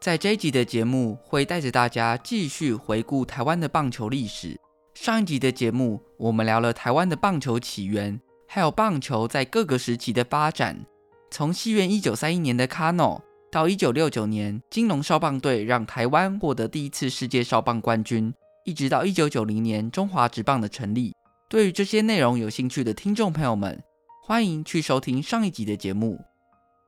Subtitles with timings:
[0.00, 4.58] 在这一集的节目，会带着大家继续回顾台湾的棒球历史。
[4.94, 8.18] 上一集的节目，我们聊了台湾的棒球起源，
[8.48, 10.86] 还有棒球在各个时期的发展。
[11.30, 13.20] 从西元一九三一年的 Cano，
[13.52, 18.32] 到一九六九年金龙少棒队让台湾获得第一次世界少棒冠军，
[18.64, 21.14] 一直到一九九零年中华职棒的成立。
[21.50, 23.78] 对于这些内容有兴趣的听众朋友们，
[24.24, 26.18] 欢迎去收听上一集的节目。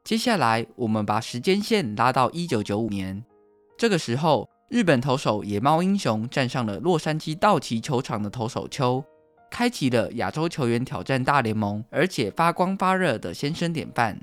[0.05, 3.25] 接下来，我们把时间线拉到一九九五年。
[3.79, 9.03] 这个时候，日本投手野猫英雄站上了洛杉矶道奇球场的投手丘，
[9.49, 14.21] 开启了亚洲球员挑战大联盟，而且发光发热的先声典范。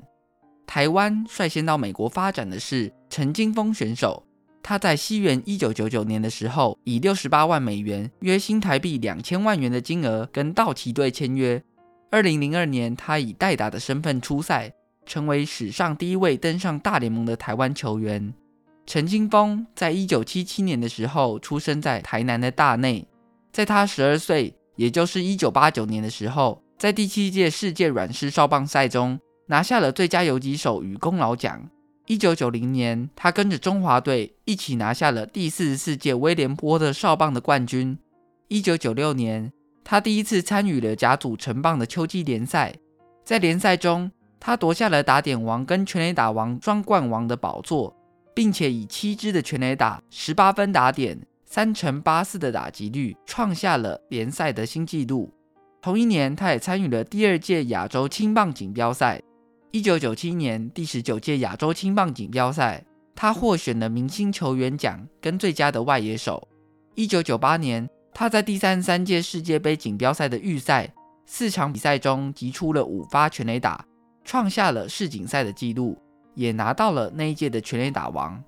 [0.66, 4.22] 台湾率先到美国发展的是陈金锋选手，
[4.62, 11.62] 他在西元一九九九年的时候，以六十八万美元（约新台币两千万元）的金额跟道奇队签约。
[12.10, 14.74] 二零零二年，他以代打的身份出赛。
[15.06, 18.32] 成为史上第一位登上大联盟的台湾球员。
[18.86, 23.06] 陈金锋在一九七七年的时候出生在台南的大内，
[23.52, 31.68] 在他十二岁，也就是一九八九年的时候，在第七届世界软式少棒赛中拿下了最佳游击手与功劳奖。
[32.06, 37.96] 一九九零年，他跟着中华队一起拿下了第四十四届威廉波特少棒的冠军。
[38.48, 39.52] 一九九六年，
[39.84, 42.74] 他第一次参与了甲组成棒的秋季联赛，
[43.24, 44.10] 在联赛中。
[44.40, 47.94] 他夺下了打点王跟全垒打王双冠王的宝座，
[48.34, 55.30] 并且以七支的全垒打、十八分打点、三成八四的打击率，创下了联赛的新纪录。
[55.82, 59.20] 同一年，他也参与了第二届亚洲青棒锦标赛。
[59.72, 62.84] 一九九七年第十九届亚洲青棒锦标赛，
[63.14, 66.48] 他获选了明星球员奖跟最佳的外野手。
[66.94, 70.92] 一九九八年，他在第三十三届世界杯锦标赛的预赛
[71.26, 73.84] 四场比赛中击出了五发全垒打。
[74.24, 75.98] 创下了世锦赛的纪录，
[76.34, 78.42] 也拿到了那一届的全垒打王。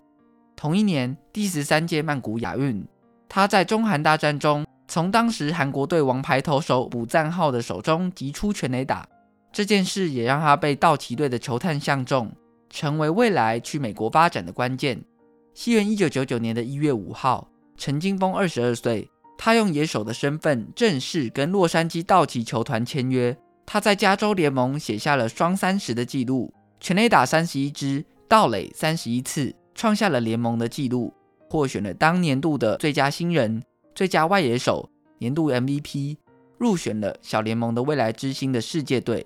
[0.54, 2.86] 同一年，第十三届曼谷亚运，
[3.28, 9.08] 他在中韩大战中，从当时韩国队王牌投手朴赞浩的手中击出全垒打。
[9.52, 12.30] 这件事也让他被道奇队的球探相中，
[12.70, 15.02] 成为未来去美国发展的关键。
[15.52, 23.36] 西元一九九九年的一月五号，陈金锋二十二岁，他用野手的身份正式跟洛杉矶道奇球团签约。
[23.72, 31.14] 他在加州联盟写下了双三十的纪录，全垒打三十一支，盗垒三十一次，创下了联盟的纪录，
[31.48, 33.62] 获选了当年度的最佳新人、
[33.94, 34.90] 最佳外野手、
[35.20, 36.18] 年度 MVP，
[36.58, 39.24] 入选了小联盟的未来之星的世界队。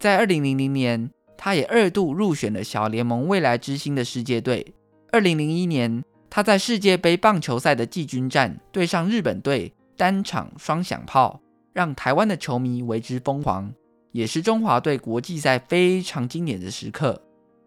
[0.00, 4.74] 在二零零零年，他也二度入选了小联盟未来之星的世界队。
[5.12, 11.40] 二零零一年，他在世界杯棒球赛的季军战对上日本队，单场双响炮。
[11.76, 13.70] 让台湾的球迷为之疯狂，
[14.10, 17.20] 也是中华队国际赛非常经典的时刻。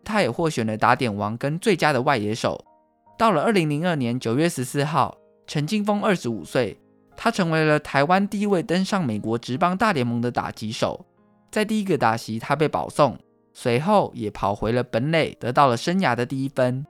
[0.04, 2.60] 他也获选了打点王跟最佳的外野手。
[3.20, 5.16] 到了二零零二年九月十四号，
[5.46, 6.76] 陈金锋二十五岁，
[7.16, 11.06] 他成为了台湾第一位登上美国职棒大联盟的打击手。
[11.52, 13.16] 在第一个打席，他被保送，
[13.54, 16.84] 随后也跑回了本垒，得到了生涯的第一分。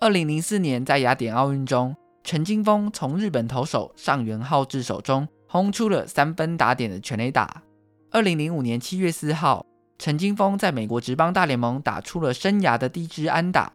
[0.00, 1.94] 二零零四年在雅典奥运中，
[2.24, 7.62] 陈金锋从日本投手上原浩治手中轰出了三分打点的全垒打。
[8.10, 9.66] 二零零五年七月四号，
[9.98, 13.70] 陈金锋在美国职棒大联盟打出了生涯的第一支安打。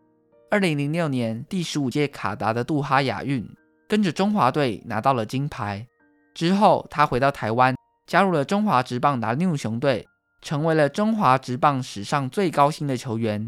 [0.50, 3.48] 二零零六年第十五届卡达的杜哈亚运，
[3.88, 5.86] 跟着中华队拿到了金牌。
[6.34, 7.76] 之后，他回到台湾，
[8.08, 10.08] 加入了中华职棒的蓝鸟熊队，
[10.42, 13.48] 成为了中华职棒史上最高薪的球员。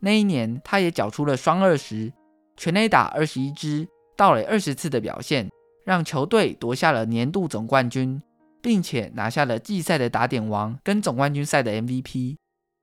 [0.00, 2.12] 那一年，他也缴出了双二十，
[2.58, 3.88] 全垒打二十一支，
[4.18, 5.48] 盗垒二十次的表现，
[5.90, 8.22] 让球队夺下了年度总冠军。
[8.62, 12.36] 并且拿下了季赛的打点王跟总冠军赛的 MVP。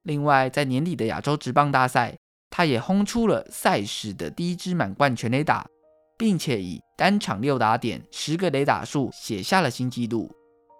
[0.03, 2.17] 另外，在年底的亚洲职棒大赛，
[2.49, 5.67] 他也轰出了赛史的第一支满贯全垒打，
[6.17, 10.31] 并且以单场六打点、十个垒打数写下了新纪录。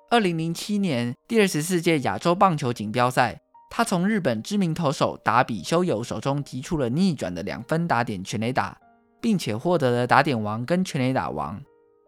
[0.09, 3.39] 二零零七年第二十四届亚洲棒球锦标赛，
[3.69, 8.75] 他从日本知名投手达比修友手中击出了逆转的两分打点全垒打，
[9.21, 11.61] 并且获得了打点王跟全垒打王。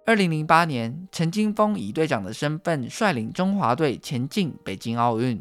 [0.10, 5.40] 二零零八年，陈金锋以队长的身份率领中华队前进北京奥运。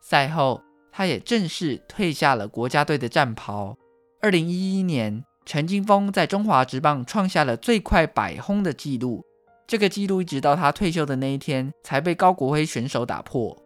[0.00, 0.60] 赛后，
[0.90, 3.76] 他也正式退下了国家队的战袍。
[4.20, 9.24] 二零一一年，陈金锋在中华职棒创下了最快百轰的纪录，
[9.68, 13.56] 这个纪录一直到他退休的那一天才被高国辉选手打破。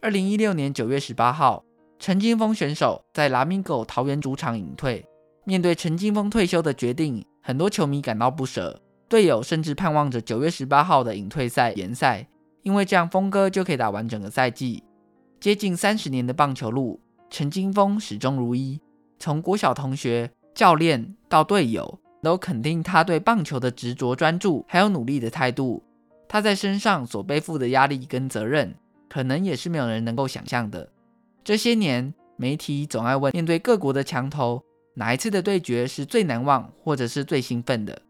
[0.00, 1.62] 二零一六年九月十八号，
[1.98, 5.04] 陈金锋选手在拉米狗桃园主场隐退。
[5.44, 8.80] 面对陈金锋退休的决定，很多球迷感到不舍。
[9.10, 12.28] 队友甚至盼望着九月十八号的隐退赛延赛，
[12.62, 14.84] 因为这样峰哥就可以打完整个赛季。
[15.40, 18.80] 接近三十年的棒球路，陈金峰始终如一，
[19.18, 25.82] 从国小同学、教练到队友，都肯定他对棒球的执着、专注，还有努力的态度。
[26.28, 28.72] 他在身上所背负的压力跟责任，
[29.08, 30.88] 可能也是没有人能够想象的。
[31.42, 34.62] 这些年，媒体总爱问，面对各国的强投，
[34.94, 38.02] 哪一次的对决是最难忘，或者是最兴奋的？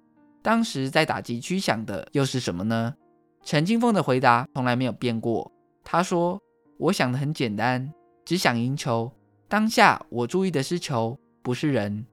[0.42, 2.94] 当时在打击区想的又是什么呢？
[3.42, 5.50] 陈金凤的回答从来没有变过。
[5.84, 6.40] 他说
[6.78, 7.92] ：“我想的很简单，
[8.24, 9.10] 只想赢球。
[9.48, 12.06] 当下我注意的是球，不是人。”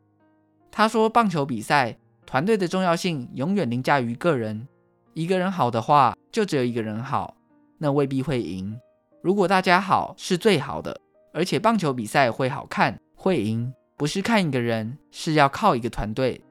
[0.72, 4.68] 他说：“棒球比赛，团队的重要性永远凌驾于个人。
[5.14, 7.36] 一个人好的话，就只有一个人好，
[7.78, 8.78] 那未必会赢。
[9.22, 11.00] 如果大家好，是最好的。
[11.34, 16.42] 而且棒球比赛会好看，会赢，不是看一个人，是要靠一个团队。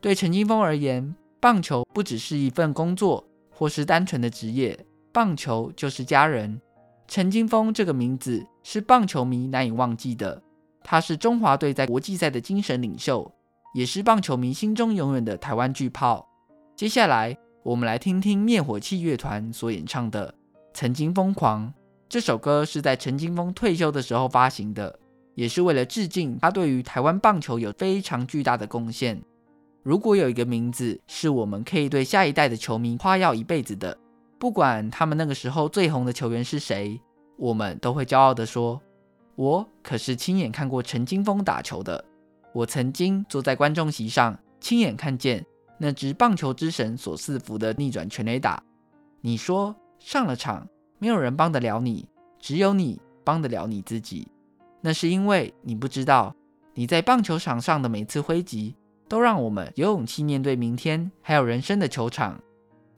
[0.00, 4.78] 对陈金峰而言。”棒球不只是一份工作，或是单纯的职业，
[5.10, 6.60] 棒球就是家人。
[7.08, 10.40] 陈金锋这个名字是棒球迷难以忘记的，
[10.84, 13.28] 他是中华队在国际赛的精神领袖，
[13.74, 16.24] 也是棒球迷心中永远的台湾巨炮。
[16.76, 20.30] 接下来，我们来听听灭火器乐团所演唱的
[20.72, 21.66] 《曾经疯狂》。
[22.08, 24.96] 这首歌是在陈金锋退休的时候发行的，
[25.34, 29.20] 也是为了致敬他对于台湾棒球有非常巨大的贡献。
[29.82, 33.98] 如果有一个名字是我们可以对下一代的球迷夸耀一辈子的，
[34.38, 37.00] 不管他们那个时候最红的球员是谁，
[37.36, 38.80] 我们都会骄傲地说
[39.34, 42.04] ：“我可是亲眼看过陈金锋打球的，
[42.52, 45.44] 我曾经坐在观众席上，亲眼看见
[45.78, 48.62] 那只棒球之神所赐福的逆转全垒打。”
[49.20, 50.64] 你说上了场，
[51.00, 52.08] 没有人帮得了你，
[52.38, 54.28] 只有你帮得了你自己。
[54.80, 56.34] 那是因为你不知道
[56.74, 58.76] 你在棒球场上的每次挥击。
[59.12, 62.40] 都让我们有勇气面对明天，还有人生的球场，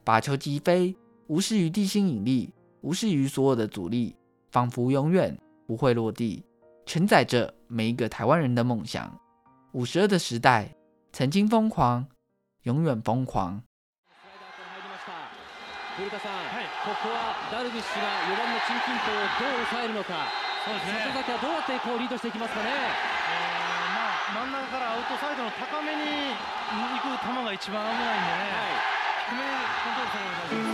[0.04, 0.94] 把球击飞，
[1.26, 4.14] 无视于地心引力，无视于所有的阻力，
[4.52, 6.46] 仿佛永远不会落地，
[6.86, 9.12] 承载着每一个台湾人的梦想。
[9.72, 10.72] 五十二的时代，
[11.12, 12.06] 曾经疯狂，
[12.62, 13.60] 永远疯狂。
[24.32, 28.48] 真ん中からアウトサイドの高めに行く球が一番危ないんでね、
[29.28, 29.44] 低め
[29.84, 30.72] コントロールされる大事で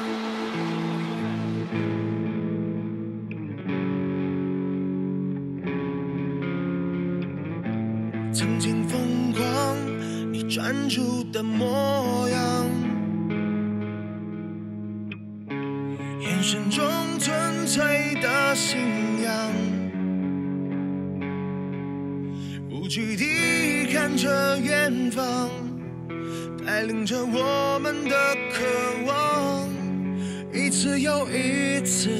[8.36, 8.40] す。
[8.40, 9.42] 曾经疯狂，
[10.32, 12.70] 你专注的模样，
[24.20, 25.48] 着远方，
[26.66, 28.66] 带领着我们的渴
[29.06, 29.66] 望，
[30.52, 32.10] 一次又一次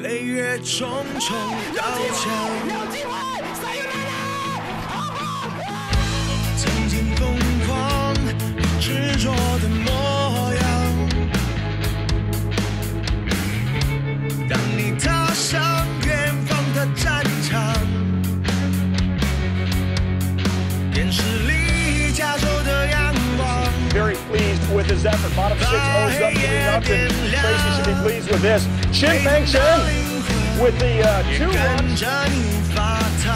[0.00, 0.88] 飞越重
[1.20, 1.36] 重
[1.76, 1.82] 高
[2.14, 2.32] 墙。
[6.56, 7.36] 曾经疯
[7.66, 7.76] 狂。
[9.58, 10.05] 便
[25.26, 25.36] with his effort.
[25.36, 27.10] Bottom six O's up three nothing.
[27.40, 28.62] Tracy should be pleased with this.
[28.92, 29.80] Chin Peng Chen
[30.60, 32.00] with the uh, two 跟 runs.
[32.00, 33.26] 着你发烫。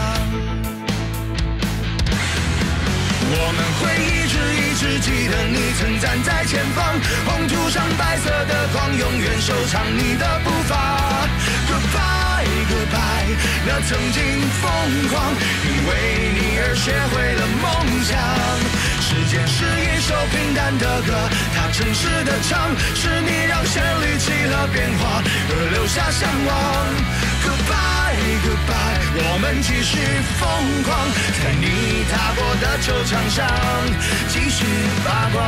[3.33, 11.27] 我们会一直一直记得你曾站在前方，红土上白色的光，永远收藏你的步伐。
[11.71, 13.31] Goodbye, goodbye，
[13.65, 14.19] 那曾经
[14.59, 14.67] 疯
[15.07, 15.31] 狂，
[15.63, 15.89] 因为
[16.35, 18.11] 你而学会了梦想。
[18.99, 21.15] 时间是一首平淡的歌，
[21.55, 26.51] 它诚实的唱，是你让旋律起了变化，而留下向往。
[27.43, 29.97] Goodbye, goodbye，我们继续
[30.39, 31.07] 疯狂，
[31.41, 33.47] 在你踏过的球场上
[34.27, 34.65] 继续
[35.03, 35.39] 发光，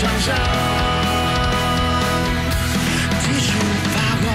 [0.00, 0.34] 的球场上
[3.20, 3.52] 继续
[3.84, 4.26] 发光。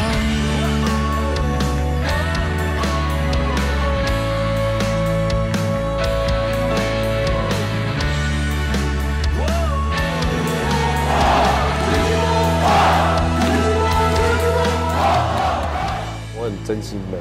[16.38, 17.17] 我很珍惜每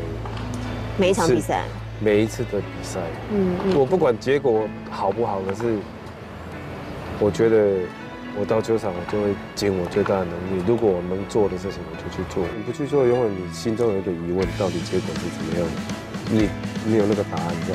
[0.99, 1.63] 每一场比赛，
[1.99, 3.01] 每一次的比赛。
[3.31, 5.79] 嗯嗯，我不管结果好不好，可是
[7.19, 7.79] 我觉得
[8.37, 10.63] 我到球场，我就会尽我最大的能力。
[10.67, 12.45] 如果我能做的事情，我就去做。
[12.57, 15.73] 你不去做，永远你心中有一个疑问，到底结果是怎么样的？
[16.31, 16.49] 你
[16.85, 17.75] 你有那个答案在。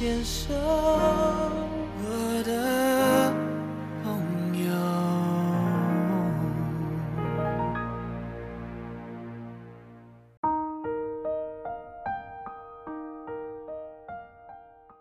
[0.00, 3.34] 牵手，我的
[4.02, 4.72] 朋友。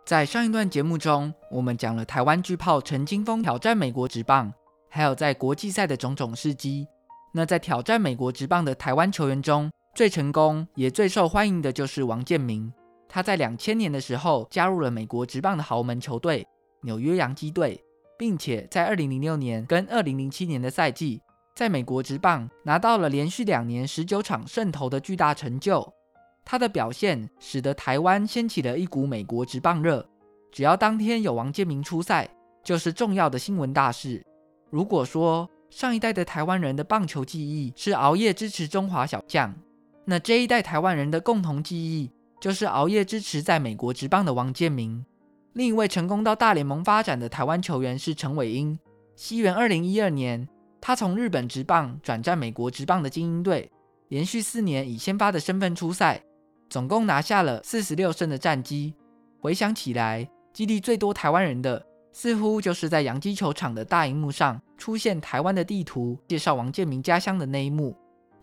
[0.05, 4.51] 在上一段节目中，我们讲了台湾巨炮陈金锋挑战美国职棒，
[4.89, 6.85] 还有在国际赛的种种事迹。
[7.33, 12.69] 那在挑战美国职棒的台湾球员中，最成功也最受欢迎的就是王建民。
[13.09, 16.47] 他在两千年的时候加入了美国职棒的豪门球队
[16.83, 17.83] 纽约洋基队，
[18.17, 21.19] 并且在二零零六年跟二零零七年的赛季，
[21.55, 25.91] 在美国职棒拿到了连续两年十九场胜投的巨大成就。
[26.45, 30.07] 他的表现使得台湾掀起了一股美国职棒热，
[30.51, 32.29] 只要当天有王建民出赛，
[32.63, 34.23] 就是重要的新闻大事。
[34.69, 39.53] 如果说上一代的台湾人的棒球记忆是熬夜支持中华小将，
[40.05, 45.05] 那这一代台湾人的共同记忆就是熬夜支持在美国职棒的王建民。
[45.53, 48.77] 另一位成功到大联盟发展的台湾球员是陈伟英。
[49.15, 50.47] 西元二零一二年，
[50.79, 53.69] 他从日本职棒转战美国职棒的精英队，
[54.07, 56.23] 连续四年以先发的身份出赛。
[56.69, 58.93] 总共拿下了四十六胜的战绩。
[59.39, 67.91] 回想起来，激励最多台湾人的，似乎就是在洋基球场的大荧幕上出现台湾的地图，介绍王建民家乡的那一幕；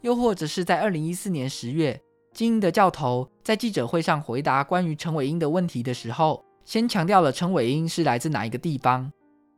[0.00, 1.99] 又或者是在二零一四年十月，
[2.37, 9.11] 金莺的教头在记者会上回答关于陈伟英的问题的时候，先强调了陈伟英是来自哪一个地方。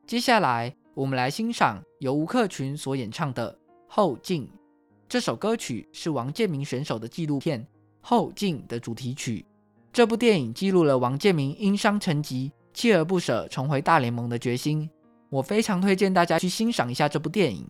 [0.07, 3.53] 接下来，我们来欣赏由吴克群所演唱的
[3.89, 4.45] 《后劲》
[5.09, 7.67] 这首歌曲，是王建民选手的纪录片。
[8.01, 9.45] 后劲的主题曲，
[9.93, 14.89] 这部电影记录了王建民因伤成疾、锲而不舍重回大联盟的决心。
[15.31, 17.69] 我非常推荐大家去欣赏一下这部电影。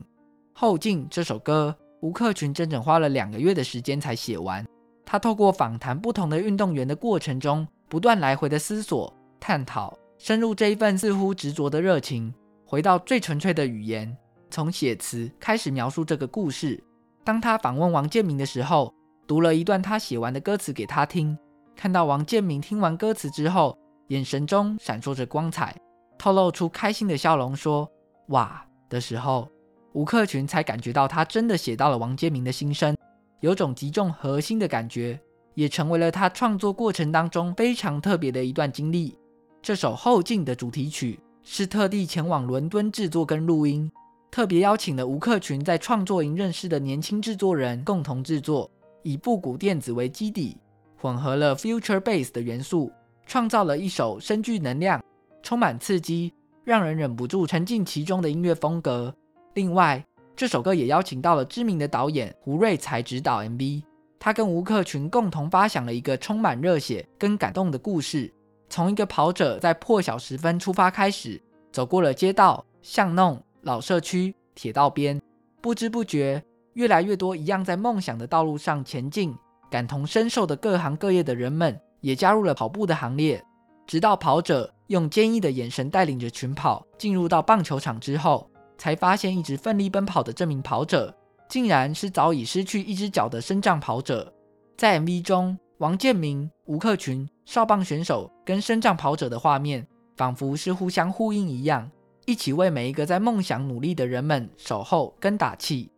[0.52, 4.62] 后劲这首歌，吴克群整整花了两个月的时间才写完。
[5.11, 12.31] 他透过访谈不同的运动员的过程中，不断来回的思索、探讨，深入这一份似乎执着的热情，
[12.66, 14.14] 回到最纯粹的语言，
[14.51, 16.85] 从写词开始描述这个故事。
[17.25, 18.92] 当他访问王建民的时候，
[19.27, 21.38] 读了一段他写完的歌词给他听，
[21.75, 25.75] 看到王建民听完歌词之后，眼神中闪烁着光彩，
[26.18, 27.90] 透露出开心的笑容，说
[28.29, 29.49] ：“哇”的时候，
[29.94, 32.94] 吴克群才感觉到他真的写到了王建民的心声，
[33.40, 35.18] 有种击中核心的感觉，
[35.55, 39.16] 也成为了他创作过程当中非常特别的一段经历。
[39.62, 43.90] 这首《后劲》的主题曲是特地前往伦敦制作跟录音，
[44.31, 48.70] 特别邀请了吴克群在创作营认识的年轻制作人共同制作。
[49.05, 50.57] 以布谷电子为基底，
[51.01, 52.90] 混合了 future bass 的元素，
[53.27, 55.03] 创造了一首深具能量、
[55.42, 56.33] 充满刺激、
[56.64, 59.14] 让人忍不住沉浸其中的音乐风格。
[59.55, 60.05] 另外，
[60.38, 63.83] 这首歌也邀请到了知名的导演胡瑞才执导 MV，
[64.20, 68.33] 他跟吴克群共同发想了一个充满热血跟感动的故事，
[68.70, 75.20] 从一个跑者在破晓时分出发开始，走过了街道、巷弄、老社区、铁道边，
[75.61, 76.40] 不知不觉。
[76.74, 79.35] 越来越多一样在梦想的道路上前进、
[79.68, 83.44] 感同身受的各行各业的人们也加入了跑步的行列。
[83.88, 91.14] 直到跑者用坚毅的眼神带领着群跑进入到棒球场之后，才发现一直奋力奔跑的这名跑者，
[91.48, 94.32] 竟然是早已失去一只脚的身障跑者。
[94.76, 99.86] 在 MV 中，王建民、吴克群、少棒选手跟身障跑者的画面，
[100.16, 101.90] 仿佛是互相呼应一样，
[102.26, 105.90] 一起为每一个在梦想努力的人们守候跟打气。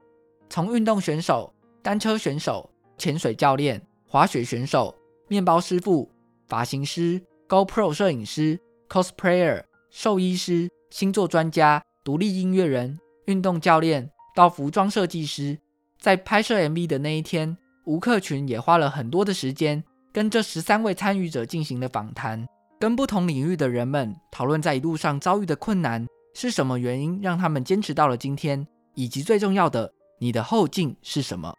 [0.49, 4.95] 从运动选手、单车选手、潜水教练、滑雪选手、
[5.29, 6.11] 面包师傅、
[6.49, 15.57] 发型师、GoPro 摄影师、Cosplayer、兽医师、星座专家、独立音乐人、运动教练到服装设计师，
[16.01, 19.81] 在拍摄 MV 的那一天，吴克群也花了很多的时间
[20.13, 22.45] 跟这十三位参与者进行了访谈，
[22.81, 29.93] 跟不同领域的人们讨论在一路上遭遇的困难是什么原因让他们坚持到了今天，以及最重要的。
[30.19, 31.55] 你的后劲是什么？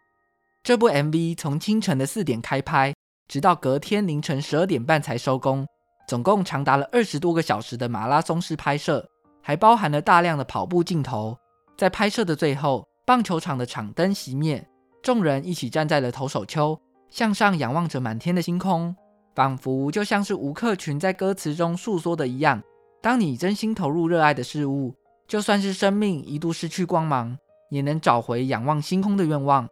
[0.62, 2.92] 这部 MV 从清晨的四点开拍，
[3.26, 5.66] 直到隔天凌晨十二点半才收工，
[6.06, 9.08] 总共长达了二十多个小时的马拉松式拍摄，
[9.42, 11.36] 还包含了大量的跑步镜头。
[11.76, 14.66] 在拍摄的最后，棒球场的场灯熄灭，
[15.02, 16.78] 众人一起站在了投手丘，
[17.10, 18.94] 向上仰望着满天的星空，
[19.34, 22.62] 仿佛就像是吴克群在歌词中诉说的一样：
[23.02, 24.94] 当你真心投入热爱的事物，
[25.26, 27.36] 就算是生命一度失去光芒。
[27.72, 29.66] 也能找回仰望星空的愿望。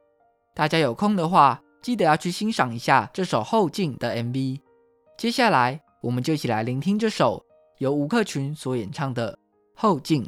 [0.54, 4.59] 大家有空的话，记得要去欣赏一下这首《后劲》的 MV。
[5.18, 7.44] 接下来，我们就一起来聆听这首
[7.76, 9.35] 由吴克群所演唱的
[9.83, 10.23] 《后劲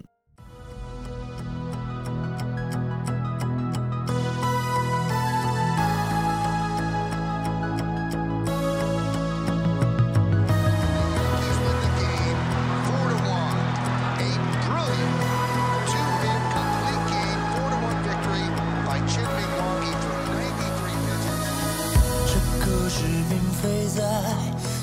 [22.26, 24.00] 这并非在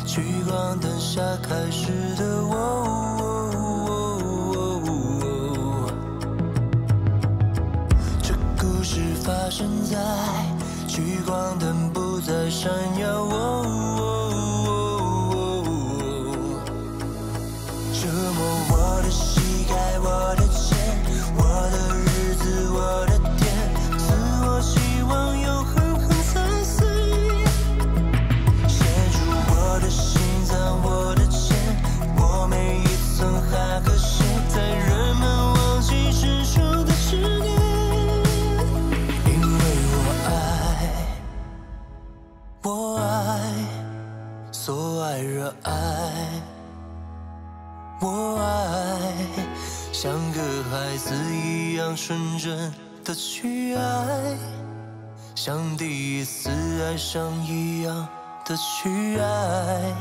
[0.05, 1.19] 聚光灯下
[57.11, 58.07] 像一样
[58.45, 59.95] 的去爱，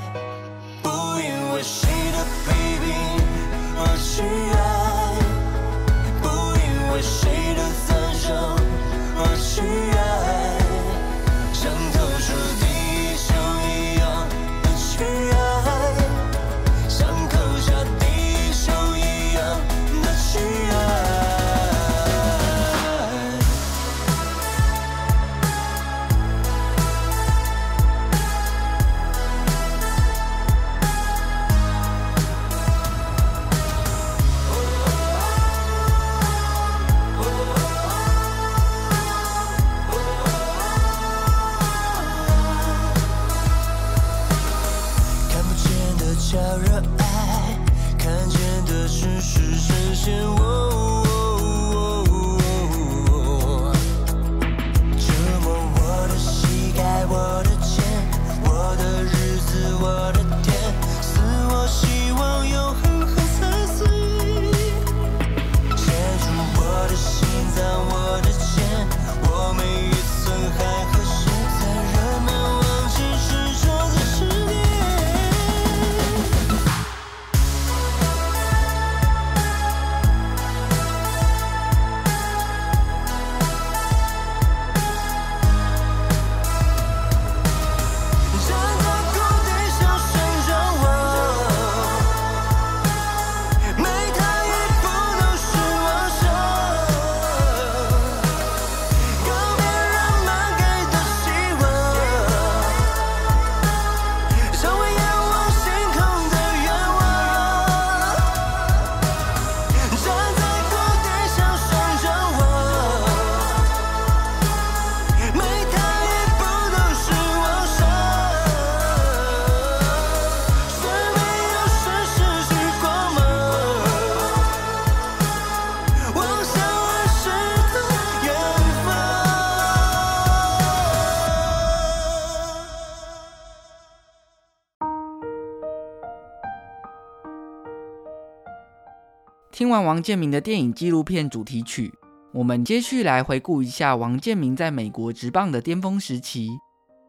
[139.85, 141.93] 王建民的电影纪录片主题曲，
[142.33, 146.49] 我们接续来回顾一下王建民在美国职棒的巅峰时期。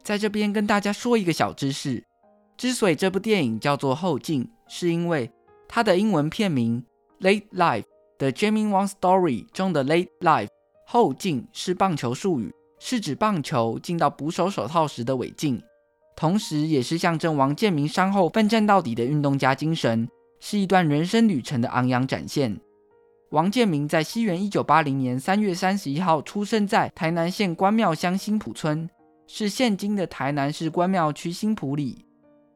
[0.03, 2.03] 在这边跟大家说一个小知识：
[2.57, 5.29] 之所以这部电影叫做《后劲》，是因为
[5.67, 6.83] 它的英文片名
[7.23, 7.83] 《latelife
[8.17, 10.49] the jamming one Story》中的 “Late Life”
[10.85, 15.61] 后劲是棒球术语，是指棒球进到捕手手套时的尾劲，
[16.15, 20.09] 同时也是象征王建民伤后奋战到底的运动家精神。
[20.39, 22.59] 是一段人生旅程的昂扬展现。
[23.31, 28.89] 王建民在西元一九八零年三月三十一号出生在台南县关庙乡新埔村，
[29.27, 32.05] 是现今的台南市关庙区新埔里。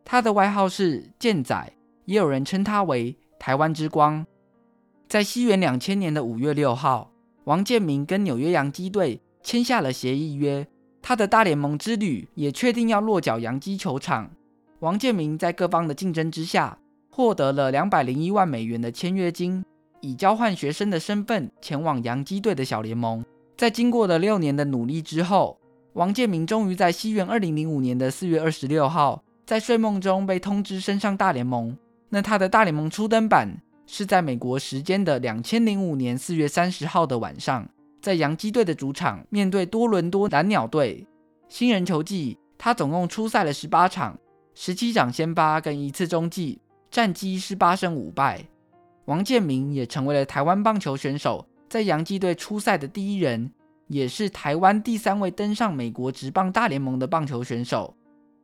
[0.04, 1.74] 他的外号是建仔，
[2.06, 4.26] 也有人称他为台湾之光。
[5.08, 7.12] 在西元两千年的五月六号，
[7.44, 10.66] 王建民跟纽约洋基队签下了协议约，
[11.04, 14.32] 他的大联盟之旅也确定要落脚洋基球场。
[14.80, 16.78] 王建民在各方的竞争之下，
[17.16, 19.64] 获得了两百零一万美元的签约金，
[20.02, 23.24] 以交换学生的身份前往洋基队的小联盟。
[23.56, 25.56] 在经过了六年的努力之后，
[25.94, 31.78] 王建民终于在西元二零零五年的四月二十六号，在睡梦中被通知升上大联盟。
[32.10, 37.70] 那他的大联盟初登板是在美国时间的两千零五年四月三十号的晚上，
[38.02, 41.06] 在洋基队的主场面对多伦多蓝鸟队。
[41.48, 44.18] 新人球季，他总共出赛了十八场，
[44.56, 46.60] 十七场先发跟一次中继。
[46.94, 48.46] 战绩是八胜五败，
[49.06, 53.52] 王建民也成为了台湾棒球选手在洋基队出赛的第一人，
[53.88, 57.96] 也是台湾第三位登上美国职棒大联盟的棒球选手，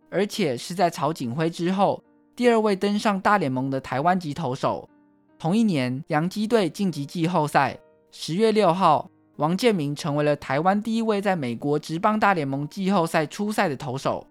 [0.09, 2.03] 而且是在曹锦辉之后
[2.35, 4.89] 第二位登上大联盟的台湾籍投手。
[5.38, 7.77] 同一年，洋基队晋级季后赛。
[8.09, 14.25] 十月六号，王建民成为了台湾第一位在美国职棒大联盟季后赛出赛的投手。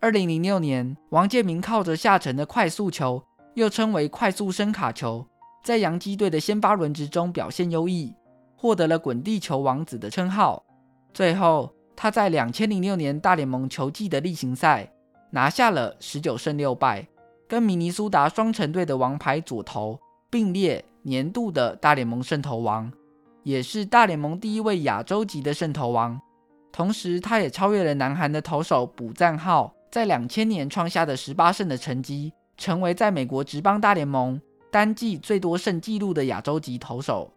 [0.00, 3.22] 二零零六年，王建民靠着下沉的快速球，
[3.54, 5.26] 又称为快速伸卡球，
[5.62, 8.14] 在洋基队的先发轮值中表现优异，
[8.56, 10.64] 获得了“滚地球王子”的称号。
[11.12, 14.90] 最后，他在两千零六年大联盟球季的例行赛
[15.30, 17.06] 拿下了十九胜六败，
[17.46, 19.98] 跟明尼苏达双城队的王牌左投
[20.30, 22.90] 并列年度的大联盟胜投王。
[23.42, 26.18] 也是大联盟第一位亚洲籍的胜投王，
[26.70, 37.32] 同时他也超越了南韩的投手卜赞浩在两千年创下的十八胜的成绩，成为在美国职棒大联盟单季最多胜纪录的亚洲籍投手。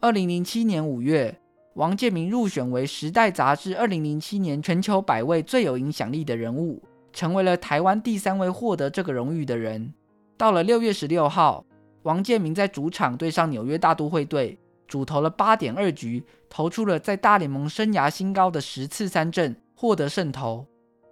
[0.00, 1.38] 二零零七年五月，
[1.74, 9.94] 王建民入选为《时代》杂志二零零七年全球百位最有影响力的人物，成为了台湾第三位获得这个荣誉的人。
[10.36, 11.64] 到了六月十六号，
[12.02, 14.58] 王建民在主场对上纽约大都会队。
[14.88, 20.66] 主投了八点二局，投出了在大联盟生涯新高的十次三振，获得胜投。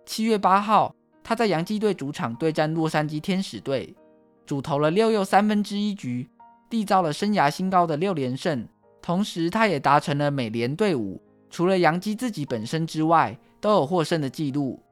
[0.05, 0.95] 七月八号，
[1.31, 3.95] 他在洋基队主场对战洛杉矶天使队，
[4.45, 6.29] 主投了六又三分之一局，
[6.69, 8.67] 缔造了生涯新高的六连胜。
[9.01, 14.83] 同时，他也达成了美联队伍除了洋基自己本身之外都有获胜的记录。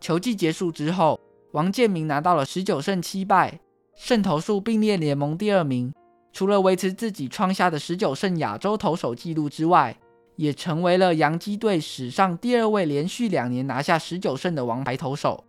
[0.00, 1.20] 球季结束之后，
[1.52, 3.60] 王建民拿到了十九胜七败，
[3.94, 5.94] 胜投数并列联盟第二名。
[6.32, 9.96] 除了维持自己创下的十九胜亚洲投手纪录之外，
[10.34, 15.44] 也成为了洋基队史上第二位连续两年拿下十九胜的王牌投手。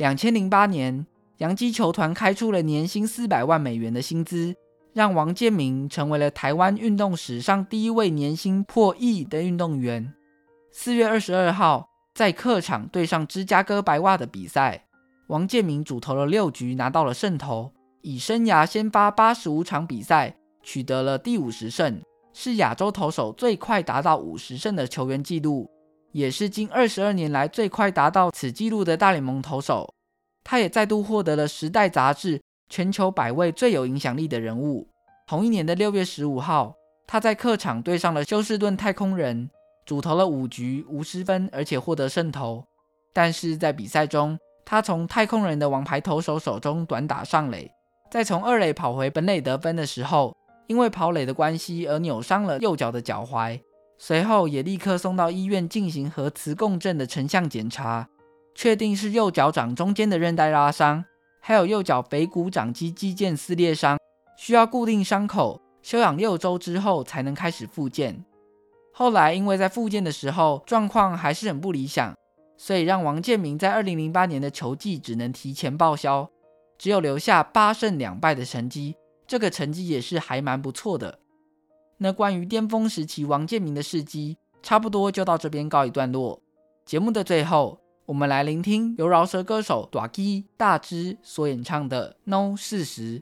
[0.00, 1.04] 两千零八年，
[1.36, 4.54] 洋基球团开出了年薪四百万美元的薪资，
[4.94, 10.10] 让王建民成为了台湾运动史上第一位年薪破亿的运动员。
[10.72, 14.86] 四月二十二号，在客场对上芝加哥白袜的比赛，
[15.26, 17.70] 王建民主投了六局，拿到了胜投。
[18.00, 22.00] 以生涯先发八十五场比赛，取得了第五十胜，
[22.32, 25.70] 是亚洲投手最快达到五十胜的球员纪录，
[26.12, 29.94] 也是近二十二年来最快达到此纪录的大联盟投手。
[30.42, 34.88] 他也再度获得了《时代》杂志全球百位最有影响力的人物。
[35.26, 36.74] 同一年的六月十五号，
[37.06, 39.48] 他在客场对上了休斯顿太空人，
[39.84, 42.64] 主投了五局无失分，而且获得胜投。
[43.12, 47.70] 但是在比赛中，他从太空人的王牌投手手中短打上垒。
[48.10, 50.34] 在从二垒跑回本垒得分的时候，
[50.66, 53.60] 因为跑垒的关系而扭伤了右脚的脚踝，
[54.02, 58.08] 随后也立刻送到医院进行核磁共振的成像检查，
[58.54, 61.04] 确定是右脚掌中间的韧带拉伤，
[61.38, 63.98] 还有右脚腓骨掌肌肌腱撕裂伤，
[64.38, 68.24] 需要固定伤口休养六周之后才能开始复健。
[68.90, 72.14] 后来因为在复健的时候状况还是很不理想，
[72.56, 76.26] 所以让王建民在二零零八年的球季只能提前报销。
[76.78, 81.18] 只有留下八胜两败的成绩，这个成绩也是还蛮不错的。
[82.02, 86.40] 那关于巅峰时期王建民的事迹，差不多就到这边告一段落。
[86.86, 93.20] 节目的最后，我们来聆听由饶舌歌手大支大支所演唱的《No 四十》。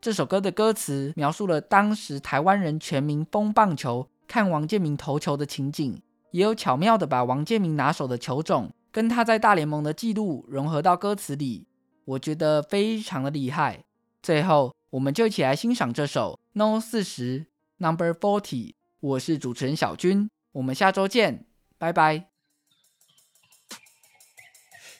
[0.00, 11.66] 这首歌的歌词描述了当时台湾人全民疯棒球、看王建民投球的情景，也有巧妙地把王建民拿手的球种跟他在大联盟的记录融合到歌词里。
[12.04, 13.82] 我觉得非常的厉害。
[14.22, 17.46] 最后，我们就一起来欣赏这首《No 四十
[17.80, 18.68] Number Forty》。
[19.00, 21.46] 我是主持人小军，我们下周见，
[21.78, 22.29] 拜拜。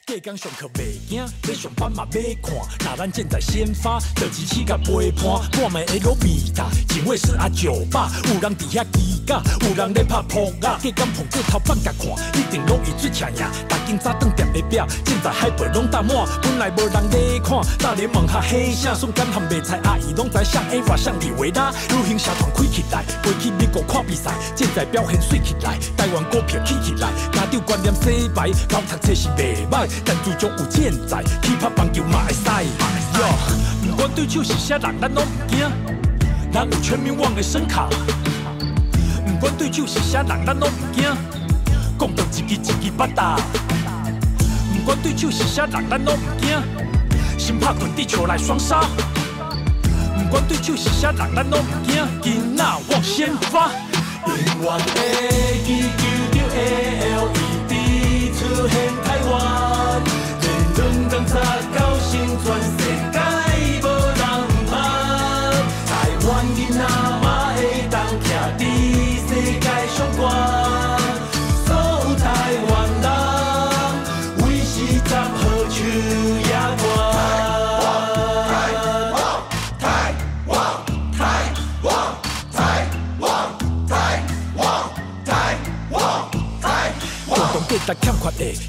[0.07, 2.57] 隔天上课袂惊，要上班嘛要看。
[2.79, 5.23] 那咱现在先发，就一起甲陪伴。
[5.51, 10.75] 半暝下搁味道，警卫室啊酒吧，有人伫遐骑甲，有人咧拍扑克。
[10.81, 13.51] 隔天碰过头放甲看，一定拢会最抢呀。
[13.69, 17.61] 逐间早顿店的表，现在海报拢搭满，本来无人咧看。
[17.77, 21.71] 大联盟下黑啥，瞬间含卖菜阿姨拢知像 A 化像李维拉。
[21.89, 29.90] 旅行社团开起来，飞去美国看比赛，现在表现水起来，台湾股票起起来，家长观念洗白，老读册是袂歹。
[30.05, 32.41] 但最终有健在，去拍棒球嘛会使。
[33.19, 33.25] 哟，
[33.83, 35.69] 不管对手是啥人，咱拢唔惊。
[36.51, 37.87] 咱有全民网的声卡，
[39.25, 41.03] 不管对手是啥人，咱拢唔惊。
[41.99, 43.35] 讲到一支一支巴达，
[44.73, 46.61] 不管对手是啥人，咱拢唔惊。
[47.37, 48.81] 先拍滚地球来双杀，
[50.17, 52.07] 不管对手是啥人，咱拢唔惊。
[52.21, 53.71] 今仔我先发，
[54.25, 55.01] 永远的
[55.65, 55.83] 记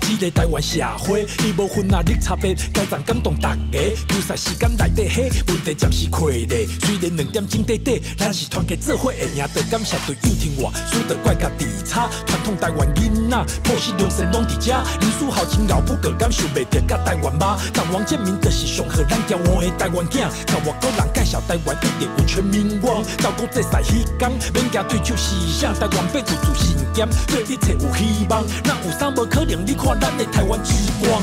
[0.00, 3.78] 这个台湾社会，伊无分哪绿差别，该怎感动大家？
[4.06, 6.66] 比赛时间内底嘿，问题暂时亏咧。
[6.80, 12.10] 虽然两点钟底底，咱是团结做伙会赢，得感谢队友听话，输得怪家己差。
[12.26, 17.58] 传统台湾囡仔，破死龙神拢伫遮，历史豪情老不可感受袂着甲台湾妈。
[17.72, 23.02] 但王建民就是上好咱骄傲的台湾囝，甲外国人台湾一定有全民望。
[23.18, 28.44] 到国际赛迄天，免惊对手思想，台湾变自信念，对一切有希望。
[28.64, 29.64] 那有啥无可能？
[29.64, 31.22] 你看咱的台湾之光，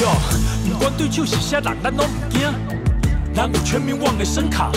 [0.00, 0.08] 哟，
[0.70, 2.40] 不管对手是啥人，咱拢唔惊，
[3.34, 4.70] 咱有全民望的声卡。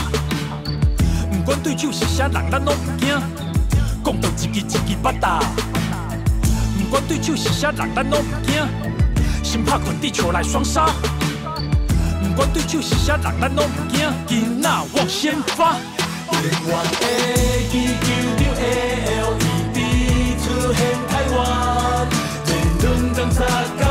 [1.32, 3.10] 不管对手是啥人，咱拢唔惊，
[4.04, 5.39] 讲到一支一支巴达。
[6.78, 10.89] 不管对手是啥人，咱拢唔惊，心拍滚地球来双杀。
[12.39, 13.99] 我对手是啥人，咱拢唔惊。
[14.30, 15.73] 囡仔我先发，
[16.32, 16.34] 台
[16.71, 16.71] 湾
[17.02, 17.04] 的
[17.67, 18.08] 足球
[18.45, 18.47] 场
[19.36, 19.78] LED
[20.39, 21.38] 出现台湾，
[22.45, 22.47] 电
[22.80, 23.88] 动灯塔。